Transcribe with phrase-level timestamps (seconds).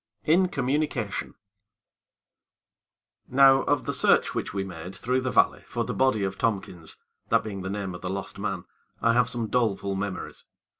[0.25, 1.35] XIV In Communication
[3.27, 6.97] Now of the search which we made through the valley for the body of Tompkins,
[7.29, 8.65] that being the name of the lost man,
[8.99, 10.43] I have some doleful memories.